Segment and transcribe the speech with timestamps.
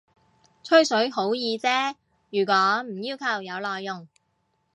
[0.63, 1.93] 吹水好易啫，
[2.31, 4.07] 如果唔要求有內容